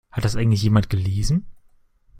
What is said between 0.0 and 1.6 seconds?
Hat das eigentlich jemand gelesen?